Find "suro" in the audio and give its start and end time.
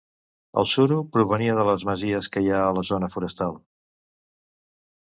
0.71-0.97